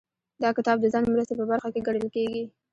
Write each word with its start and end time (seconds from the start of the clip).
دا 0.41 0.49
کتاب 0.57 0.77
د 0.81 0.85
ځان 0.93 1.03
مرستې 1.13 1.33
په 1.39 1.45
برخه 1.51 1.69
کې 1.73 1.85
ګڼل 1.87 2.07
کیږي. 2.15 2.43